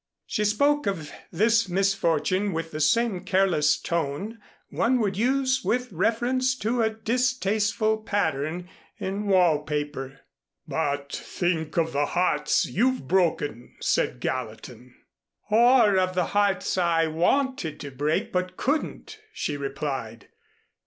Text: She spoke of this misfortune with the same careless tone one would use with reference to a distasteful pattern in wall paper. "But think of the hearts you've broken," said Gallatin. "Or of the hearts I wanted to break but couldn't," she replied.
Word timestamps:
She 0.25 0.45
spoke 0.45 0.87
of 0.87 1.11
this 1.31 1.69
misfortune 1.69 2.53
with 2.53 2.71
the 2.71 2.79
same 2.79 3.23
careless 3.23 3.77
tone 3.77 4.39
one 4.69 4.97
would 4.99 5.15
use 5.15 5.63
with 5.63 5.91
reference 5.91 6.55
to 6.55 6.81
a 6.81 6.89
distasteful 6.89 7.99
pattern 7.99 8.67
in 8.97 9.27
wall 9.27 9.59
paper. 9.61 10.21
"But 10.67 11.11
think 11.11 11.77
of 11.77 11.93
the 11.93 12.07
hearts 12.07 12.65
you've 12.65 13.07
broken," 13.07 13.75
said 13.79 14.19
Gallatin. 14.21 14.95
"Or 15.51 15.95
of 15.99 16.15
the 16.15 16.25
hearts 16.33 16.79
I 16.79 17.05
wanted 17.05 17.79
to 17.81 17.91
break 17.91 18.31
but 18.31 18.57
couldn't," 18.57 19.19
she 19.31 19.55
replied. 19.55 20.29